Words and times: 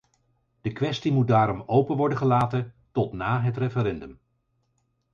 De 0.61 0.71
kwestie 0.71 1.11
moet 1.13 1.27
daarom 1.27 1.63
open 1.65 1.95
worden 1.97 2.17
gelaten 2.17 2.73
tot 2.91 3.13
na 3.13 3.41
het 3.41 3.57
referendum. 3.57 4.19